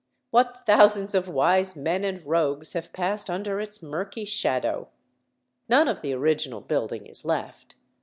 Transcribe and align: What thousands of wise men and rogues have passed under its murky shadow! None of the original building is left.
What 0.31 0.63
thousands 0.65 1.13
of 1.13 1.27
wise 1.27 1.75
men 1.75 2.03
and 2.03 2.25
rogues 2.25 2.73
have 2.73 2.91
passed 2.91 3.29
under 3.29 3.59
its 3.61 3.83
murky 3.83 4.25
shadow! 4.25 4.87
None 5.69 5.87
of 5.87 6.01
the 6.01 6.11
original 6.13 6.61
building 6.61 7.05
is 7.05 7.23
left. 7.23 7.75